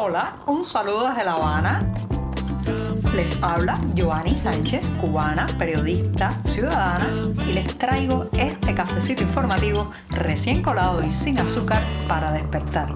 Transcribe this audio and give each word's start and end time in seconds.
Hola, 0.00 0.36
un 0.46 0.64
saludo 0.64 1.08
desde 1.08 1.24
La 1.24 1.32
Habana. 1.32 1.92
Les 3.16 3.36
habla 3.42 3.80
Joanny 3.96 4.32
Sánchez, 4.32 4.90
cubana, 5.00 5.48
periodista, 5.58 6.40
ciudadana, 6.44 7.10
y 7.44 7.52
les 7.52 7.76
traigo 7.76 8.28
este 8.32 8.76
cafecito 8.76 9.24
informativo 9.24 9.90
recién 10.10 10.62
colado 10.62 11.02
y 11.02 11.10
sin 11.10 11.40
azúcar 11.40 11.82
para 12.06 12.30
despertar. 12.30 12.94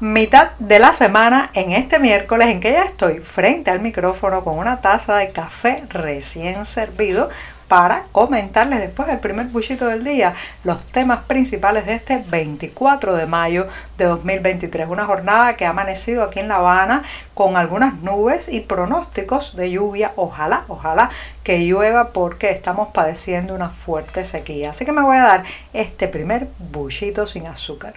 Mitad 0.00 0.50
de 0.58 0.78
la 0.78 0.92
semana 0.92 1.50
en 1.54 1.72
este 1.72 1.98
miércoles 1.98 2.48
en 2.48 2.60
que 2.60 2.72
ya 2.72 2.82
estoy 2.82 3.20
frente 3.20 3.70
al 3.70 3.80
micrófono 3.80 4.44
con 4.44 4.58
una 4.58 4.82
taza 4.82 5.16
de 5.16 5.32
café 5.32 5.86
recién 5.88 6.66
servido 6.66 7.30
para 7.70 8.06
comentarles 8.10 8.80
después 8.80 9.06
del 9.06 9.20
primer 9.20 9.46
buchito 9.46 9.86
del 9.86 10.02
día 10.02 10.34
los 10.64 10.84
temas 10.86 11.20
principales 11.28 11.86
de 11.86 11.94
este 11.94 12.18
24 12.18 13.14
de 13.14 13.26
mayo 13.26 13.68
de 13.96 14.06
2023. 14.06 14.88
Una 14.88 15.06
jornada 15.06 15.54
que 15.54 15.66
ha 15.66 15.70
amanecido 15.70 16.24
aquí 16.24 16.40
en 16.40 16.48
La 16.48 16.56
Habana 16.56 17.04
con 17.32 17.56
algunas 17.56 17.94
nubes 18.02 18.48
y 18.48 18.58
pronósticos 18.58 19.54
de 19.54 19.70
lluvia. 19.70 20.12
Ojalá, 20.16 20.64
ojalá 20.66 21.10
que 21.44 21.64
llueva 21.64 22.08
porque 22.08 22.50
estamos 22.50 22.88
padeciendo 22.88 23.54
una 23.54 23.70
fuerte 23.70 24.24
sequía. 24.24 24.70
Así 24.70 24.84
que 24.84 24.90
me 24.90 25.02
voy 25.02 25.18
a 25.18 25.22
dar 25.22 25.44
este 25.72 26.08
primer 26.08 26.48
buchito 26.72 27.24
sin 27.24 27.46
azúcar. 27.46 27.94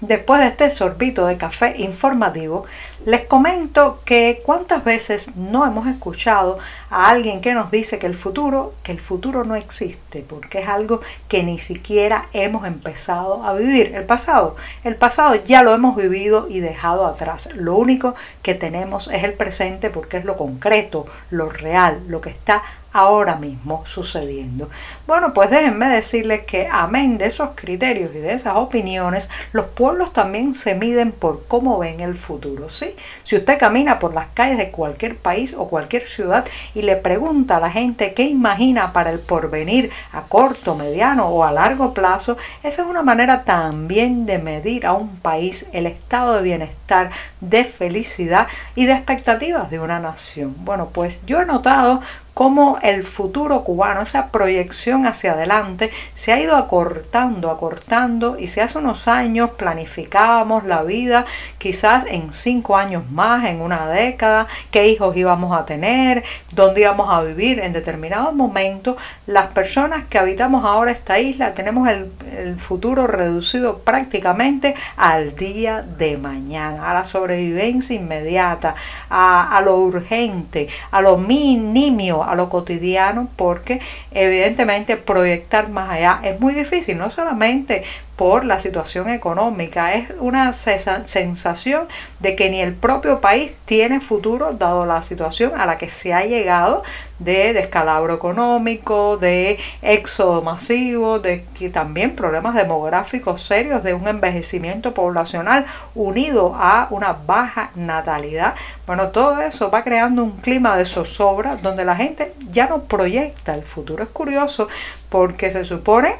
Después 0.00 0.40
de 0.40 0.48
este 0.48 0.70
sorbito 0.70 1.24
de 1.24 1.36
café 1.36 1.76
informativo, 1.78 2.64
les 3.06 3.22
comento 3.22 4.00
que 4.04 4.42
cuántas 4.44 4.82
veces 4.82 5.36
no 5.36 5.64
hemos 5.64 5.86
escuchado 5.86 6.58
a 6.90 7.10
alguien 7.10 7.40
que 7.40 7.54
nos 7.54 7.70
dice 7.70 7.98
que 7.98 8.06
el 8.06 8.14
futuro, 8.14 8.74
que 8.82 8.90
el 8.92 9.00
futuro 9.00 9.44
no 9.44 9.54
existe, 9.54 10.24
porque 10.28 10.60
es 10.60 10.68
algo 10.68 11.00
que 11.28 11.44
ni 11.44 11.58
siquiera 11.58 12.28
hemos 12.32 12.66
empezado 12.66 13.44
a 13.44 13.54
vivir. 13.54 13.94
El 13.94 14.04
pasado, 14.04 14.56
el 14.82 14.96
pasado 14.96 15.36
ya 15.36 15.62
lo 15.62 15.72
hemos 15.72 15.94
vivido 15.96 16.48
y 16.48 16.58
dejado 16.60 17.06
atrás. 17.06 17.48
Lo 17.54 17.76
único 17.76 18.14
que 18.42 18.54
tenemos 18.54 19.08
es 19.12 19.22
el 19.22 19.34
presente 19.34 19.90
porque 19.90 20.16
es 20.16 20.24
lo 20.24 20.36
concreto, 20.36 21.06
lo 21.30 21.48
real, 21.48 22.02
lo 22.08 22.20
que 22.20 22.30
está 22.30 22.62
ahora 22.94 23.34
mismo 23.34 23.84
sucediendo. 23.84 24.70
Bueno, 25.06 25.34
pues 25.34 25.50
déjenme 25.50 25.88
decirles 25.88 26.44
que 26.46 26.68
amén 26.70 27.18
de 27.18 27.26
esos 27.26 27.50
criterios 27.56 28.14
y 28.14 28.18
de 28.18 28.32
esas 28.32 28.54
opiniones, 28.56 29.28
los 29.52 29.66
pueblos 29.66 30.12
también 30.12 30.54
se 30.54 30.76
miden 30.76 31.10
por 31.10 31.46
cómo 31.46 31.78
ven 31.78 32.00
el 32.00 32.14
futuro, 32.14 32.68
¿sí? 32.68 32.94
Si 33.24 33.36
usted 33.36 33.58
camina 33.58 33.98
por 33.98 34.14
las 34.14 34.28
calles 34.28 34.58
de 34.58 34.70
cualquier 34.70 35.16
país 35.18 35.54
o 35.58 35.68
cualquier 35.68 36.06
ciudad 36.06 36.46
y 36.72 36.82
le 36.82 36.94
pregunta 36.94 37.56
a 37.56 37.60
la 37.60 37.70
gente 37.70 38.14
qué 38.14 38.22
imagina 38.22 38.92
para 38.92 39.10
el 39.10 39.18
porvenir 39.18 39.90
a 40.12 40.22
corto, 40.22 40.76
mediano 40.76 41.26
o 41.26 41.42
a 41.42 41.50
largo 41.50 41.94
plazo, 41.94 42.36
esa 42.62 42.82
es 42.82 42.88
una 42.88 43.02
manera 43.02 43.42
también 43.42 44.24
de 44.24 44.38
medir 44.38 44.86
a 44.86 44.92
un 44.92 45.16
país 45.16 45.66
el 45.72 45.86
estado 45.86 46.36
de 46.36 46.42
bienestar, 46.42 47.10
de 47.40 47.64
felicidad 47.64 48.46
y 48.76 48.86
de 48.86 48.92
expectativas 48.92 49.68
de 49.68 49.80
una 49.80 49.98
nación. 49.98 50.54
Bueno, 50.58 50.90
pues 50.92 51.20
yo 51.26 51.40
he 51.40 51.46
notado 51.46 52.00
cómo 52.34 52.78
el 52.82 53.04
futuro 53.04 53.62
cubano, 53.62 54.02
esa 54.02 54.28
proyección 54.28 55.06
hacia 55.06 55.32
adelante, 55.32 55.90
se 56.14 56.32
ha 56.32 56.40
ido 56.40 56.56
acortando, 56.56 57.50
acortando 57.50 58.36
y 58.38 58.48
si 58.48 58.60
hace 58.60 58.78
unos 58.78 59.08
años 59.08 59.50
planificábamos 59.52 60.64
la 60.64 60.82
vida 60.82 61.24
quizás 61.58 62.04
en 62.08 62.32
cinco 62.32 62.76
años 62.76 63.04
más, 63.10 63.44
en 63.46 63.60
una 63.60 63.86
década, 63.86 64.46
qué 64.70 64.88
hijos 64.88 65.16
íbamos 65.16 65.56
a 65.56 65.64
tener, 65.64 66.24
dónde 66.52 66.82
íbamos 66.82 67.08
a 67.10 67.22
vivir 67.22 67.60
en 67.60 67.72
determinados 67.72 68.34
momentos, 68.34 68.96
las 69.26 69.46
personas 69.46 70.04
que 70.06 70.18
habitamos 70.18 70.64
ahora 70.64 70.90
esta 70.90 71.18
isla 71.18 71.54
tenemos 71.54 71.88
el, 71.88 72.10
futuro 72.58 73.06
reducido 73.06 73.78
prácticamente 73.78 74.74
al 74.96 75.36
día 75.36 75.82
de 75.82 76.18
mañana, 76.18 76.90
a 76.90 76.94
la 76.94 77.04
sobrevivencia 77.04 77.94
inmediata, 77.94 78.74
a, 79.08 79.56
a 79.56 79.60
lo 79.60 79.76
urgente, 79.76 80.68
a 80.90 81.00
lo 81.00 81.16
minimio, 81.16 82.23
a 82.30 82.34
lo 82.34 82.48
cotidiano 82.48 83.28
porque 83.36 83.80
evidentemente 84.12 84.96
proyectar 84.96 85.68
más 85.68 85.90
allá 85.90 86.20
es 86.22 86.40
muy 86.40 86.54
difícil, 86.54 86.98
no 86.98 87.10
solamente 87.10 87.82
por 88.16 88.44
la 88.44 88.58
situación 88.58 89.08
económica. 89.08 89.94
Es 89.94 90.12
una 90.20 90.52
sensación 90.52 91.88
de 92.20 92.36
que 92.36 92.50
ni 92.50 92.60
el 92.60 92.74
propio 92.74 93.20
país 93.20 93.52
tiene 93.64 94.00
futuro 94.00 94.52
dado 94.52 94.86
la 94.86 95.02
situación 95.02 95.58
a 95.60 95.66
la 95.66 95.76
que 95.76 95.88
se 95.88 96.14
ha 96.14 96.24
llegado 96.24 96.82
de 97.18 97.52
descalabro 97.52 98.14
económico, 98.14 99.16
de 99.16 99.58
éxodo 99.82 100.42
masivo, 100.42 101.18
de 101.18 101.44
que 101.58 101.70
también 101.70 102.16
problemas 102.16 102.54
demográficos 102.54 103.42
serios, 103.42 103.82
de 103.82 103.94
un 103.94 104.06
envejecimiento 104.08 104.94
poblacional 104.94 105.64
unido 105.94 106.54
a 106.56 106.88
una 106.90 107.12
baja 107.12 107.70
natalidad. 107.74 108.54
Bueno, 108.86 109.08
todo 109.08 109.40
eso 109.40 109.70
va 109.70 109.84
creando 109.84 110.24
un 110.24 110.32
clima 110.32 110.76
de 110.76 110.84
zozobra 110.84 111.56
donde 111.56 111.84
la 111.84 111.96
gente 111.96 112.34
ya 112.50 112.66
no 112.66 112.84
proyecta 112.84 113.54
el 113.54 113.62
futuro. 113.62 114.04
Es 114.04 114.10
curioso 114.10 114.68
porque 115.08 115.50
se 115.50 115.64
supone 115.64 116.16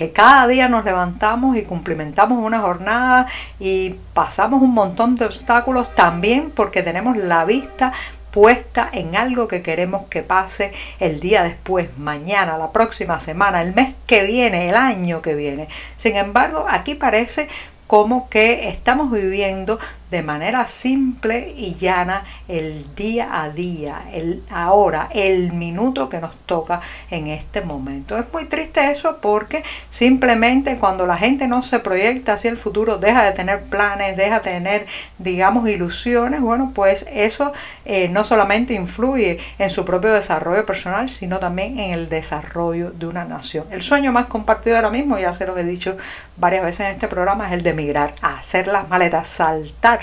que 0.00 0.12
cada 0.12 0.46
día 0.46 0.66
nos 0.66 0.82
levantamos 0.86 1.58
y 1.58 1.64
cumplimentamos 1.64 2.42
una 2.42 2.60
jornada 2.60 3.26
y 3.58 3.96
pasamos 4.14 4.62
un 4.62 4.72
montón 4.72 5.14
de 5.14 5.26
obstáculos 5.26 5.94
también 5.94 6.52
porque 6.52 6.82
tenemos 6.82 7.18
la 7.18 7.44
vista 7.44 7.92
puesta 8.30 8.88
en 8.90 9.14
algo 9.14 9.46
que 9.46 9.60
queremos 9.60 10.04
que 10.08 10.22
pase 10.22 10.72
el 11.00 11.20
día 11.20 11.42
después, 11.42 11.90
mañana, 11.98 12.56
la 12.56 12.72
próxima 12.72 13.20
semana, 13.20 13.60
el 13.60 13.74
mes 13.74 13.92
que 14.06 14.24
viene, 14.24 14.70
el 14.70 14.76
año 14.76 15.20
que 15.20 15.34
viene. 15.34 15.68
Sin 15.96 16.16
embargo, 16.16 16.64
aquí 16.66 16.94
parece 16.94 17.46
como 17.86 18.30
que 18.30 18.70
estamos 18.70 19.12
viviendo 19.12 19.78
de 20.10 20.22
manera 20.22 20.66
simple 20.66 21.54
y 21.56 21.74
llana 21.74 22.24
el 22.48 22.94
día 22.94 23.42
a 23.42 23.48
día, 23.48 24.02
el 24.12 24.42
ahora, 24.50 25.08
el 25.12 25.52
minuto 25.52 26.08
que 26.08 26.20
nos 26.20 26.34
toca 26.46 26.80
en 27.10 27.28
este 27.28 27.60
momento. 27.60 28.18
Es 28.18 28.24
muy 28.32 28.46
triste 28.46 28.90
eso 28.90 29.18
porque 29.20 29.62
simplemente 29.88 30.78
cuando 30.78 31.06
la 31.06 31.16
gente 31.16 31.46
no 31.46 31.62
se 31.62 31.78
proyecta 31.78 32.32
hacia 32.32 32.50
el 32.50 32.56
futuro, 32.56 32.98
deja 32.98 33.24
de 33.24 33.32
tener 33.32 33.62
planes, 33.62 34.16
deja 34.16 34.40
de 34.40 34.50
tener, 34.50 34.86
digamos, 35.18 35.68
ilusiones, 35.68 36.40
bueno, 36.40 36.72
pues 36.74 37.06
eso 37.12 37.52
eh, 37.84 38.08
no 38.08 38.24
solamente 38.24 38.74
influye 38.74 39.38
en 39.58 39.70
su 39.70 39.84
propio 39.84 40.12
desarrollo 40.12 40.66
personal, 40.66 41.08
sino 41.08 41.38
también 41.38 41.78
en 41.78 41.92
el 41.92 42.08
desarrollo 42.08 42.90
de 42.90 43.06
una 43.06 43.24
nación. 43.24 43.66
El 43.70 43.82
sueño 43.82 44.12
más 44.12 44.26
compartido 44.26 44.76
ahora 44.76 44.90
mismo, 44.90 45.18
ya 45.18 45.32
se 45.32 45.46
lo 45.46 45.56
he 45.56 45.64
dicho 45.64 45.96
varias 46.36 46.64
veces 46.64 46.80
en 46.80 46.92
este 46.92 47.06
programa, 47.06 47.46
es 47.46 47.52
el 47.52 47.62
de 47.62 47.70
emigrar, 47.70 48.14
hacer 48.22 48.66
las 48.66 48.88
maletas, 48.88 49.28
saltar 49.28 49.99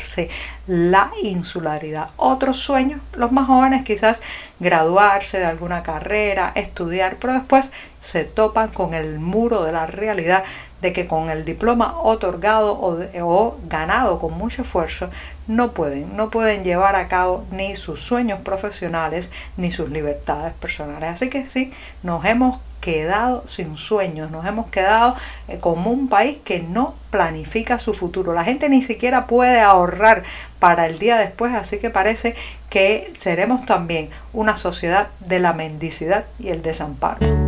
la 0.68 1.12
insularidad. 1.24 2.10
Otros 2.18 2.58
sueños, 2.58 3.02
los 3.14 3.32
más 3.32 3.48
jóvenes 3.48 3.84
quizás 3.84 4.22
graduarse 4.60 5.40
de 5.40 5.46
alguna 5.46 5.84
carrera, 5.84 6.52
estudiar, 6.56 7.18
pero 7.18 7.34
después 7.34 7.72
se 8.00 8.24
topan 8.24 8.70
con 8.70 8.94
el 8.94 9.20
muro 9.20 9.64
de 9.64 9.72
la 9.72 9.86
realidad 9.86 10.44
de 10.82 10.94
que 10.94 11.08
con 11.08 11.30
el 11.30 11.46
diploma 11.46 11.96
otorgado 12.02 12.74
o, 12.74 12.98
o, 13.22 13.58
ganado 13.68 14.20
con 14.20 14.34
mucho 14.38 14.62
esfuerzo 14.62 15.10
no 15.48 15.72
pueden, 15.72 16.16
no 16.16 16.30
pueden 16.30 16.64
llevar 16.64 16.96
a 16.96 17.08
cabo 17.08 17.46
ni 17.52 17.76
sus 17.76 18.02
sueños 18.02 18.40
profesionales 18.42 19.32
ni 19.56 19.72
sus 19.72 19.90
libertades 19.90 20.54
personales. 20.54 21.10
Así 21.10 21.30
que 21.30 21.48
sí, 21.48 21.72
nos 22.04 22.26
hemos 22.26 22.60
quedado 22.82 23.44
sin 23.48 23.76
sueños, 23.76 24.32
nos 24.32 24.46
hemos 24.46 24.68
quedado 24.68 25.16
eh, 25.48 25.58
como 25.58 25.92
un 25.92 26.08
país 26.08 26.38
que 26.44 26.60
no 26.60 26.96
planifica 27.10 27.80
su 27.80 27.94
futuro. 27.94 28.34
La 28.34 28.44
gente 28.44 28.70
ni 28.70 28.82
siquiera 28.82 29.28
puede 29.28 29.60
ahorrar 29.60 30.24
para 30.60 30.86
el 30.86 31.00
día 31.00 31.18
después, 31.18 31.54
así 31.54 31.80
que 31.80 31.90
parece 31.90 32.36
que 32.70 33.12
seremos 33.18 33.66
también 33.66 34.10
una 34.34 34.56
sociedad 34.56 35.10
de 35.20 35.40
la 35.40 35.54
mendicidad 35.54 36.26
y 36.40 36.50
el 36.50 36.62
desamparo. 36.62 37.47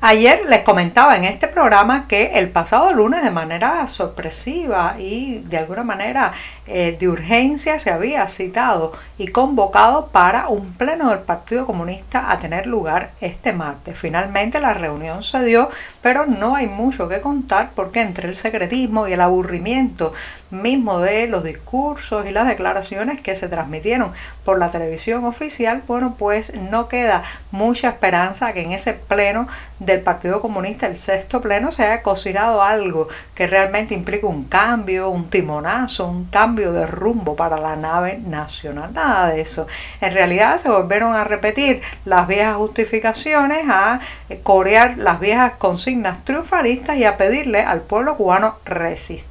Ayer 0.00 0.42
les 0.48 0.60
comentaba 0.60 1.16
en 1.16 1.24
este 1.24 1.48
programa 1.48 2.06
que 2.06 2.38
el 2.38 2.50
pasado 2.50 2.94
lunes 2.94 3.24
de 3.24 3.32
manera 3.32 3.84
sorpresiva 3.88 4.94
y 4.96 5.40
de 5.40 5.58
alguna 5.58 5.82
manera 5.82 6.30
eh, 6.68 6.96
de 6.96 7.08
urgencia 7.08 7.80
se 7.80 7.90
había 7.90 8.28
citado 8.28 8.92
y 9.18 9.26
convocado 9.26 10.06
para 10.06 10.46
un 10.48 10.72
pleno 10.74 11.10
del 11.10 11.18
Partido 11.18 11.66
Comunista 11.66 12.30
a 12.30 12.38
tener 12.38 12.66
lugar 12.66 13.10
este 13.20 13.52
martes. 13.52 13.98
Finalmente 13.98 14.60
la 14.60 14.72
reunión 14.72 15.24
se 15.24 15.42
dio, 15.44 15.68
pero 16.00 16.26
no 16.26 16.54
hay 16.54 16.68
mucho 16.68 17.08
que 17.08 17.20
contar 17.20 17.72
porque 17.74 18.00
entre 18.00 18.28
el 18.28 18.36
secretismo 18.36 19.08
y 19.08 19.14
el 19.14 19.20
aburrimiento 19.20 20.12
mismo 20.50 21.00
de 21.00 21.26
los 21.26 21.42
discursos 21.42 22.24
y 22.24 22.30
las 22.30 22.46
declaraciones 22.46 23.20
que 23.20 23.34
se 23.34 23.48
transmitieron 23.48 24.12
por 24.44 24.60
la 24.60 24.70
televisión 24.70 25.24
oficial, 25.24 25.82
bueno, 25.88 26.14
pues 26.16 26.54
no 26.54 26.86
queda 26.86 27.22
mucha 27.50 27.88
esperanza 27.88 28.52
que 28.52 28.62
en 28.62 28.70
ese 28.72 28.94
pleno 28.94 29.48
del 29.92 30.02
Partido 30.02 30.40
Comunista, 30.40 30.86
el 30.86 30.96
sexto 30.96 31.40
pleno, 31.40 31.72
se 31.72 31.82
haya 31.82 32.02
cocinado 32.02 32.62
algo 32.62 33.08
que 33.34 33.46
realmente 33.46 33.94
implique 33.94 34.26
un 34.26 34.44
cambio, 34.44 35.10
un 35.10 35.28
timonazo, 35.30 36.06
un 36.06 36.26
cambio 36.26 36.72
de 36.72 36.86
rumbo 36.86 37.34
para 37.36 37.58
la 37.58 37.76
nave 37.76 38.18
nacional. 38.18 38.92
Nada 38.92 39.30
de 39.30 39.40
eso. 39.40 39.66
En 40.00 40.12
realidad 40.12 40.58
se 40.58 40.68
volvieron 40.68 41.14
a 41.14 41.24
repetir 41.24 41.80
las 42.04 42.26
viejas 42.26 42.56
justificaciones, 42.56 43.66
a 43.68 44.00
corear 44.42 44.98
las 44.98 45.20
viejas 45.20 45.52
consignas 45.58 46.24
triunfalistas 46.24 46.96
y 46.96 47.04
a 47.04 47.16
pedirle 47.16 47.62
al 47.62 47.80
pueblo 47.80 48.16
cubano 48.16 48.56
resistencia 48.64 49.27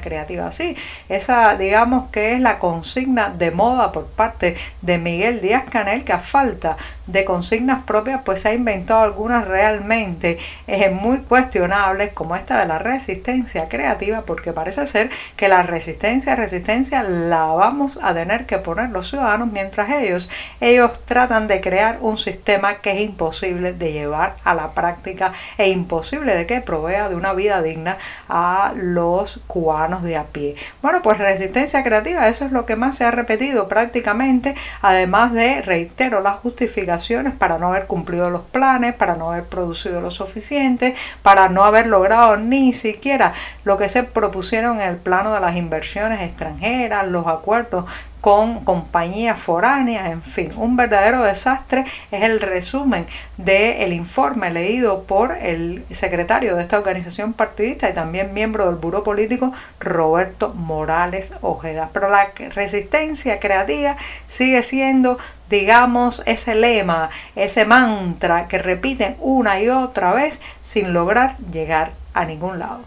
creativa. 0.00 0.52
Sí, 0.52 0.76
esa 1.08 1.54
digamos 1.54 2.10
que 2.10 2.34
es 2.34 2.40
la 2.40 2.58
consigna 2.58 3.28
de 3.30 3.50
moda 3.50 3.92
por 3.92 4.06
parte 4.06 4.56
de 4.82 4.98
Miguel 4.98 5.40
Díaz 5.40 5.64
Canel, 5.70 6.04
que 6.04 6.12
a 6.12 6.18
falta 6.18 6.76
de 7.06 7.24
consignas 7.24 7.84
propias, 7.84 8.20
pues 8.24 8.42
se 8.42 8.48
ha 8.48 8.52
inventado 8.52 9.00
algunas 9.00 9.46
realmente 9.46 10.38
eh, 10.66 10.90
muy 10.90 11.20
cuestionables, 11.20 12.12
como 12.12 12.36
esta 12.36 12.58
de 12.58 12.66
la 12.66 12.78
resistencia 12.78 13.68
creativa, 13.68 14.22
porque 14.22 14.52
parece 14.52 14.86
ser 14.86 15.10
que 15.36 15.48
la 15.48 15.62
resistencia, 15.62 16.36
resistencia 16.36 17.02
la 17.02 17.44
vamos 17.44 17.98
a 18.02 18.12
tener 18.12 18.44
que 18.44 18.58
poner 18.58 18.90
los 18.90 19.08
ciudadanos 19.08 19.50
mientras 19.50 19.90
ellos, 19.90 20.28
ellos 20.60 21.00
tratan 21.04 21.48
de 21.48 21.60
crear 21.60 21.98
un 22.00 22.18
sistema 22.18 22.74
que 22.74 22.90
es 22.90 23.00
imposible 23.00 23.72
de 23.72 23.92
llevar 23.92 24.36
a 24.44 24.54
la 24.54 24.72
práctica 24.72 25.32
e 25.56 25.68
imposible 25.70 26.34
de 26.34 26.46
que 26.46 26.60
provea 26.60 27.08
de 27.08 27.14
una 27.14 27.32
vida 27.32 27.62
digna 27.62 27.96
a 28.28 28.72
los 28.74 29.27
cubanos 29.46 30.02
de 30.02 30.16
a 30.16 30.24
pie. 30.24 30.54
Bueno, 30.82 31.02
pues 31.02 31.18
resistencia 31.18 31.82
creativa, 31.82 32.28
eso 32.28 32.44
es 32.44 32.52
lo 32.52 32.66
que 32.66 32.76
más 32.76 32.96
se 32.96 33.04
ha 33.04 33.10
repetido 33.10 33.68
prácticamente, 33.68 34.54
además 34.80 35.32
de, 35.32 35.62
reitero, 35.62 36.20
las 36.20 36.36
justificaciones 36.36 37.34
para 37.34 37.58
no 37.58 37.68
haber 37.68 37.86
cumplido 37.86 38.30
los 38.30 38.42
planes, 38.42 38.94
para 38.94 39.16
no 39.16 39.32
haber 39.32 39.44
producido 39.44 40.00
lo 40.00 40.10
suficiente, 40.10 40.94
para 41.22 41.48
no 41.48 41.64
haber 41.64 41.86
logrado 41.86 42.36
ni 42.36 42.72
siquiera 42.72 43.32
lo 43.64 43.76
que 43.76 43.88
se 43.88 44.02
propusieron 44.02 44.80
en 44.80 44.88
el 44.88 44.96
plano 44.96 45.32
de 45.34 45.40
las 45.40 45.56
inversiones 45.56 46.20
extranjeras, 46.22 47.06
los 47.06 47.26
acuerdos 47.26 47.84
con 48.20 48.64
compañías 48.64 49.38
foráneas, 49.38 50.10
en 50.10 50.22
fin, 50.22 50.52
un 50.56 50.76
verdadero 50.76 51.22
desastre 51.22 51.84
es 52.10 52.22
el 52.22 52.40
resumen 52.40 53.06
del 53.36 53.92
informe 53.92 54.50
leído 54.50 55.04
por 55.04 55.32
el 55.32 55.84
secretario 55.90 56.56
de 56.56 56.62
esta 56.62 56.78
organización 56.78 57.32
partidista 57.32 57.88
y 57.88 57.94
también 57.94 58.34
miembro 58.34 58.66
del 58.66 58.76
Buró 58.76 59.02
Político, 59.02 59.52
Roberto 59.80 60.54
Morales 60.54 61.32
Ojeda. 61.40 61.90
Pero 61.92 62.10
la 62.10 62.30
resistencia 62.54 63.40
creativa 63.40 63.96
sigue 64.26 64.62
siendo, 64.62 65.18
digamos, 65.48 66.22
ese 66.26 66.54
lema, 66.54 67.10
ese 67.36 67.64
mantra 67.64 68.48
que 68.48 68.58
repiten 68.58 69.16
una 69.20 69.60
y 69.60 69.68
otra 69.68 70.12
vez 70.12 70.40
sin 70.60 70.92
lograr 70.92 71.36
llegar 71.50 71.92
a 72.14 72.24
ningún 72.24 72.58
lado. 72.58 72.80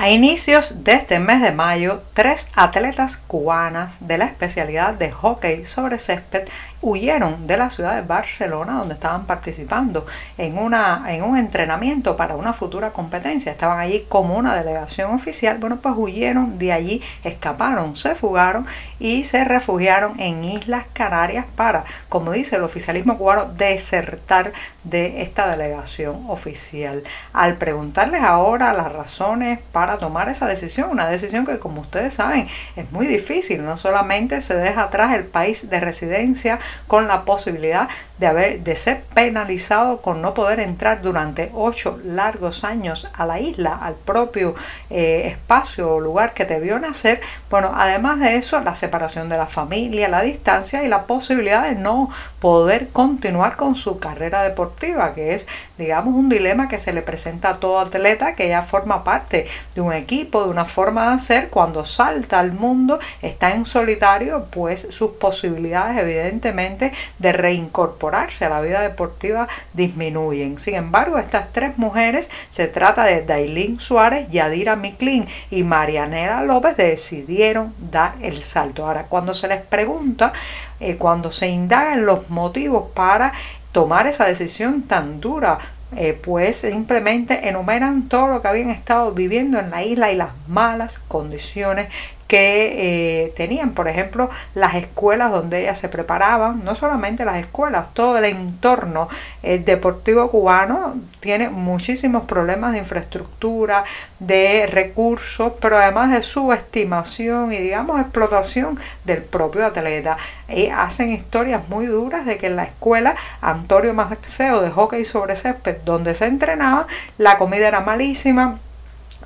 A 0.00 0.10
inicios 0.10 0.84
de 0.84 0.92
este 0.92 1.18
mes 1.18 1.42
de 1.42 1.50
mayo, 1.50 2.02
tres 2.14 2.46
atletas 2.54 3.16
cubanas 3.16 3.98
de 3.98 4.16
la 4.16 4.26
especialidad 4.26 4.94
de 4.94 5.10
hockey 5.10 5.64
sobre 5.64 5.98
césped 5.98 6.48
huyeron 6.80 7.48
de 7.48 7.56
la 7.56 7.70
ciudad 7.70 7.96
de 7.96 8.02
Barcelona 8.02 8.74
donde 8.74 8.94
estaban 8.94 9.26
participando 9.26 10.06
en, 10.36 10.56
una, 10.56 11.04
en 11.08 11.24
un 11.24 11.36
entrenamiento 11.36 12.16
para 12.16 12.36
una 12.36 12.52
futura 12.52 12.92
competencia. 12.92 13.50
Estaban 13.50 13.80
allí 13.80 14.06
como 14.08 14.36
una 14.36 14.54
delegación 14.54 15.12
oficial. 15.12 15.58
Bueno, 15.58 15.80
pues 15.80 15.94
huyeron 15.96 16.58
de 16.58 16.72
allí, 16.72 17.02
escaparon, 17.24 17.96
se 17.96 18.14
fugaron 18.14 18.66
y 19.00 19.24
se 19.24 19.44
refugiaron 19.44 20.20
en 20.20 20.44
Islas 20.44 20.84
Canarias 20.92 21.46
para, 21.56 21.84
como 22.08 22.30
dice 22.30 22.54
el 22.54 22.62
oficialismo 22.62 23.18
cubano, 23.18 23.46
desertar 23.46 24.52
de 24.84 25.22
esta 25.22 25.48
delegación 25.48 26.26
oficial. 26.28 27.02
Al 27.32 27.56
preguntarles 27.56 28.22
ahora 28.22 28.72
las 28.72 28.92
razones 28.92 29.58
para 29.72 29.87
tomar 29.96 30.28
esa 30.28 30.46
decisión, 30.46 30.90
una 30.90 31.08
decisión 31.08 31.46
que 31.46 31.58
como 31.58 31.80
ustedes 31.80 32.12
saben 32.12 32.46
es 32.76 32.92
muy 32.92 33.06
difícil, 33.06 33.64
no 33.64 33.78
solamente 33.78 34.42
se 34.42 34.54
deja 34.54 34.82
atrás 34.82 35.14
el 35.14 35.24
país 35.24 35.70
de 35.70 35.80
residencia, 35.80 36.58
con 36.86 37.08
la 37.08 37.24
posibilidad 37.24 37.88
de, 38.18 38.26
haber, 38.26 38.60
de 38.60 38.76
ser 38.76 39.02
penalizado 39.14 40.02
con 40.02 40.20
no 40.20 40.34
poder 40.34 40.60
entrar 40.60 41.02
durante 41.02 41.50
ocho 41.54 41.98
largos 42.04 42.64
años 42.64 43.06
a 43.14 43.26
la 43.26 43.40
isla, 43.40 43.78
al 43.80 43.94
propio 43.94 44.54
eh, 44.90 45.22
espacio 45.26 45.94
o 45.94 46.00
lugar 46.00 46.34
que 46.34 46.44
te 46.44 46.60
vio 46.60 46.78
nacer. 46.78 47.20
Bueno, 47.50 47.72
además 47.74 48.20
de 48.20 48.36
eso, 48.36 48.60
la 48.60 48.74
separación 48.74 49.28
de 49.28 49.36
la 49.36 49.46
familia, 49.46 50.08
la 50.08 50.22
distancia 50.22 50.82
y 50.82 50.88
la 50.88 51.04
posibilidad 51.04 51.64
de 51.64 51.74
no 51.74 52.10
poder 52.40 52.88
continuar 52.88 53.56
con 53.56 53.74
su 53.74 53.98
carrera 53.98 54.42
deportiva, 54.42 55.14
que 55.14 55.34
es, 55.34 55.46
digamos, 55.78 56.14
un 56.14 56.28
dilema 56.28 56.68
que 56.68 56.76
se 56.78 56.92
le 56.92 57.02
presenta 57.02 57.50
a 57.50 57.60
todo 57.60 57.78
atleta 57.78 58.34
que 58.34 58.48
ya 58.48 58.62
forma 58.62 59.04
parte 59.04 59.46
de 59.74 59.80
un 59.80 59.92
equipo, 59.92 60.44
de 60.44 60.50
una 60.50 60.64
forma 60.64 61.08
de 61.08 61.14
hacer, 61.14 61.48
cuando 61.50 61.84
salta 61.84 62.40
al 62.40 62.52
mundo, 62.52 62.98
está 63.22 63.52
en 63.52 63.64
solitario, 63.64 64.46
pues 64.50 64.88
sus 64.90 65.12
posibilidades 65.12 65.98
evidentemente 65.98 66.92
de 67.18 67.32
reincorporarse 67.32 68.44
a 68.44 68.48
la 68.48 68.60
vida 68.60 68.80
deportiva 68.80 69.48
disminuyen. 69.72 70.58
Sin 70.58 70.74
embargo, 70.74 71.18
estas 71.18 71.52
tres 71.52 71.78
mujeres, 71.78 72.28
se 72.48 72.66
trata 72.66 73.04
de 73.04 73.22
Dailin 73.22 73.80
Suárez, 73.80 74.28
Yadira 74.28 74.76
Miclin 74.76 75.26
y 75.50 75.62
Marianela 75.62 76.42
López, 76.42 76.76
decidieron 76.76 77.74
dar 77.78 78.14
el 78.20 78.42
salto. 78.42 78.86
Ahora, 78.86 79.04
cuando 79.04 79.32
se 79.34 79.48
les 79.48 79.62
pregunta, 79.62 80.32
eh, 80.80 80.96
cuando 80.96 81.30
se 81.30 81.48
indagan 81.48 82.06
los 82.06 82.30
motivos 82.30 82.90
para 82.94 83.32
tomar 83.72 84.06
esa 84.06 84.24
decisión 84.24 84.82
tan 84.82 85.20
dura 85.20 85.58
eh, 85.96 86.12
pues 86.12 86.56
simplemente 86.56 87.48
enumeran 87.48 88.08
todo 88.08 88.28
lo 88.28 88.42
que 88.42 88.48
habían 88.48 88.68
estado 88.68 89.12
viviendo 89.12 89.58
en 89.58 89.70
la 89.70 89.82
isla 89.82 90.12
y 90.12 90.16
las 90.16 90.32
malas 90.46 90.98
condiciones 91.08 91.88
que 92.28 93.24
eh, 93.24 93.32
tenían, 93.36 93.72
por 93.72 93.88
ejemplo, 93.88 94.28
las 94.54 94.74
escuelas 94.74 95.32
donde 95.32 95.62
ellas 95.62 95.78
se 95.78 95.88
preparaban, 95.88 96.62
no 96.62 96.74
solamente 96.74 97.24
las 97.24 97.38
escuelas, 97.38 97.92
todo 97.94 98.18
el 98.18 98.26
entorno 98.26 99.08
eh, 99.42 99.58
deportivo 99.58 100.30
cubano 100.30 100.94
tiene 101.20 101.48
muchísimos 101.48 102.24
problemas 102.24 102.72
de 102.72 102.80
infraestructura, 102.80 103.82
de 104.18 104.66
recursos, 104.66 105.54
pero 105.58 105.78
además 105.78 106.12
de 106.12 106.22
subestimación 106.22 107.52
y 107.52 107.56
digamos 107.56 107.98
explotación 107.98 108.78
del 109.04 109.22
propio 109.22 109.64
atleta. 109.64 110.18
Y 110.48 110.66
hacen 110.66 111.10
historias 111.10 111.66
muy 111.70 111.86
duras 111.86 112.26
de 112.26 112.36
que 112.36 112.48
en 112.48 112.56
la 112.56 112.64
escuela 112.64 113.14
Antonio 113.40 113.94
Maceo 113.94 114.60
de 114.60 114.70
hockey 114.70 115.04
sobre 115.04 115.34
césped, 115.34 115.78
donde 115.84 116.14
se 116.14 116.26
entrenaba, 116.26 116.86
la 117.16 117.38
comida 117.38 117.68
era 117.68 117.80
malísima, 117.80 118.58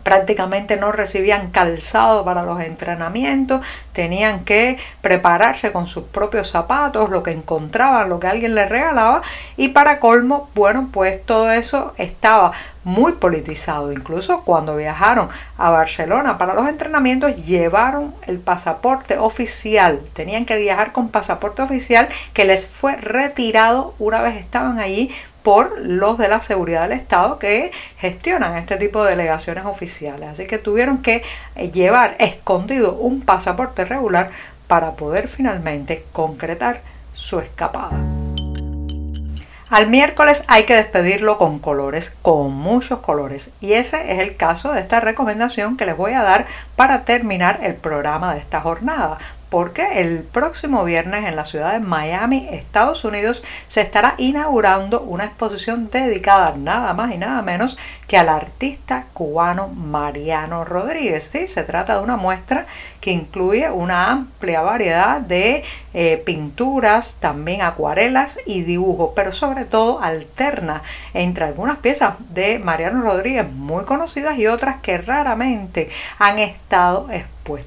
prácticamente 0.03 0.77
no 0.77 0.93
recibían 0.93 1.51
calzado 1.51 2.25
para 2.25 2.43
los 2.43 2.61
entrenamientos, 2.61 3.65
tenían 3.93 4.45
que 4.45 4.79
prepararse 5.01 5.73
con 5.73 5.87
sus 5.87 6.05
propios 6.05 6.51
zapatos, 6.51 7.11
lo 7.11 7.23
que 7.23 7.31
encontraban, 7.31 8.09
lo 8.09 8.21
que 8.21 8.27
alguien 8.27 8.55
les 8.55 8.69
regalaba 8.69 9.23
y 9.57 9.69
para 9.69 10.01
colmo, 10.01 10.51
bueno, 10.55 10.89
pues 10.93 11.25
todo 11.25 11.51
eso 11.51 11.95
estaba 11.97 12.53
muy 12.85 13.13
politizado. 13.13 13.93
Incluso 13.93 14.43
cuando 14.43 14.77
viajaron 14.77 15.29
a 15.57 15.71
Barcelona 15.71 16.39
para 16.39 16.55
los 16.55 16.69
entrenamientos, 16.69 17.47
llevaron 17.47 18.15
el 18.27 18.39
pasaporte 18.39 19.19
oficial. 19.19 20.01
Tenían 20.13 20.45
que 20.45 20.57
viajar 20.57 20.93
con 20.93 21.09
pasaporte 21.09 21.63
oficial 21.63 22.09
que 22.33 22.45
les 22.45 22.67
fue 22.67 22.97
retirado 22.97 23.95
una 23.99 24.21
vez 24.21 24.37
estaban 24.37 24.79
allí 24.79 25.11
por 25.43 25.79
los 25.81 26.19
de 26.19 26.29
la 26.29 26.41
seguridad 26.41 26.83
del 26.83 26.93
Estado 26.93 27.39
que 27.39 27.73
gestionan 27.97 28.57
este 28.57 28.77
tipo 28.77 29.05
de 29.05 29.11
delegaciones 29.11 29.65
oficiales. 29.65 30.29
Así 30.29 30.47
que 30.47 30.59
tuvieron 30.59 31.03
que 31.03 31.23
eh, 31.57 31.71
llevar 31.71 32.17
escondido 32.19 32.95
un 32.95 33.23
pasaporte 33.23 33.85
regular 33.85 34.31
para 34.69 34.93
poder 34.93 35.29
finalmente 35.29 36.05
concretar 36.13 36.83
su 37.15 37.41
escapada. 37.41 37.91
Al 39.73 39.89
miércoles 39.89 40.45
hay 40.49 40.65
que 40.65 40.75
despedirlo 40.75 41.39
con 41.39 41.59
colores, 41.59 42.13
con 42.21 42.53
muchos 42.53 43.01
colores. 43.01 43.53
Y 43.61 43.73
ese 43.73 44.13
es 44.13 44.19
el 44.19 44.37
caso 44.37 44.71
de 44.73 44.81
esta 44.81 45.01
recomendación 45.01 45.79
que 45.79 45.87
les 45.87 45.97
voy 45.97 46.13
a 46.13 46.23
dar 46.23 46.45
para 46.77 47.07
terminar 47.07 47.61
el 47.63 47.75
programa 47.75 48.35
de 48.35 48.41
esta 48.41 48.61
jornada 48.61 49.19
porque 49.53 50.01
el 50.01 50.23
próximo 50.23 50.83
viernes 50.83 51.27
en 51.27 51.37
la 51.37 51.45
ciudad 51.45 51.75
de 51.75 51.81
Miami, 51.81 52.49
Estados 52.53 53.05
Unidos, 53.05 53.45
se 53.67 53.83
estará 53.83 54.15
inaugurando 54.17 55.03
una 55.03 55.27
exposición 55.27 55.91
dedicada 55.91 56.55
nada 56.57 56.95
más 56.95 57.13
y 57.13 57.19
nada 57.19 57.43
menos 57.43 57.77
que 58.13 58.19
al 58.19 58.29
artista 58.29 59.07
cubano 59.15 59.69
Mariano 59.69 60.67
Rodríguez. 60.67 61.31
¿sí? 61.33 61.49
Se 61.49 61.63
trata 61.63 61.97
de 61.97 62.05
una 62.05 62.19
muestra 62.19 62.67
que 63.01 63.11
incluye 63.11 63.71
una 63.71 64.11
amplia 64.11 64.61
variedad 64.61 65.19
de 65.19 65.65
eh, 65.95 66.19
pinturas, 66.19 67.17
también 67.21 67.63
acuarelas 67.63 68.37
y 68.45 68.65
dibujos, 68.65 69.13
pero 69.17 69.33
sobre 69.33 69.65
todo 69.65 70.03
alterna 70.03 70.83
entre 71.15 71.47
algunas 71.47 71.79
piezas 71.79 72.17
de 72.29 72.59
Mariano 72.59 73.01
Rodríguez 73.01 73.51
muy 73.51 73.85
conocidas 73.85 74.37
y 74.37 74.47
otras 74.47 74.83
que 74.83 74.99
raramente 74.99 75.89
han 76.19 76.39
estado 76.39 77.09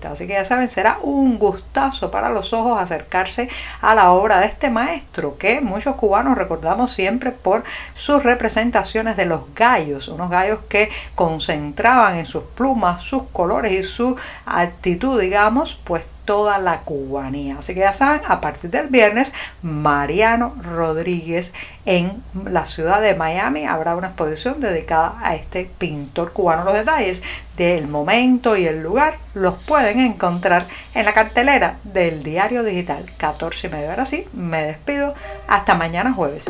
Así 0.10 0.26
que 0.26 0.34
ya 0.34 0.46
saben, 0.46 0.70
será 0.70 1.00
un 1.02 1.38
gustazo 1.38 2.10
para 2.10 2.30
los 2.30 2.54
ojos 2.54 2.80
acercarse 2.80 3.50
a 3.82 3.94
la 3.94 4.12
obra 4.12 4.40
de 4.40 4.46
este 4.46 4.70
maestro 4.70 5.38
que 5.38 5.60
muchos 5.60 5.96
cubanos 5.96 6.38
recordamos 6.38 6.92
siempre 6.92 7.34
por 7.34 7.64
sus 7.94 8.24
representaciones 8.24 9.18
de 9.18 9.26
los 9.26 9.54
gallos, 9.54 10.08
unos 10.08 10.30
que 10.70 10.90
concentraban 11.16 12.18
en 12.18 12.26
sus 12.26 12.44
plumas, 12.44 13.02
sus 13.02 13.24
colores 13.32 13.72
y 13.72 13.84
su 13.84 14.16
actitud, 14.46 15.20
digamos, 15.20 15.80
pues 15.84 16.06
toda 16.26 16.58
la 16.58 16.82
cubanía. 16.82 17.58
Así 17.60 17.74
que 17.74 17.82
ya 17.82 17.94
saben, 17.94 18.22
a 18.28 18.42
partir 18.42 18.72
del 18.72 18.88
viernes, 18.88 19.32
Mariano 19.62 20.56
Rodríguez 20.62 21.54
en 21.86 22.24
la 22.44 22.66
ciudad 22.66 23.00
de 23.00 23.16
Miami 23.16 23.66
habrá 23.66 23.96
una 23.96 24.08
exposición 24.08 24.60
dedicada 24.60 25.16
a 25.22 25.36
este 25.36 25.70
pintor 25.78 26.34
cubano. 26.34 26.66
Los 26.66 26.74
detalles 26.74 27.24
del 27.56 27.88
momento 27.88 28.58
y 28.58 28.66
el 28.66 28.82
lugar 28.82 29.18
los 29.34 29.54
pueden 29.54 30.00
encontrar 30.00 30.68
en 30.94 31.06
la 31.06 31.14
cartelera 31.14 31.78
del 31.84 32.24
diario 32.24 32.64
digital 32.64 33.06
14 33.18 33.68
y 33.68 33.70
medio. 33.70 33.92
Ahora 33.92 34.06
sí, 34.06 34.28
me 34.34 34.64
despido. 34.64 35.14
Hasta 35.48 35.76
mañana 35.76 36.12
jueves. 36.12 36.50